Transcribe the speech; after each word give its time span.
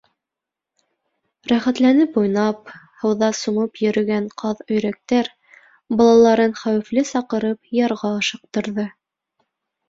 Рәхәтләнеп 1.51 2.15
уйнап, 2.21 2.71
һыуҙа 3.01 3.29
сумып 3.39 3.77
йөрөгән 3.83 4.31
ҡаҙ-өйрәктәр 4.43 5.29
балаларын 6.01 6.57
хәүефле 6.63 7.05
саҡырып, 7.11 7.61
ярға 7.83 8.13
ашыҡтырҙы. 8.23 8.89